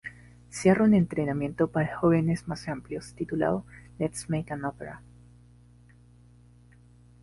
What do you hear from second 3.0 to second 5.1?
titulado "Let's Make an Opera!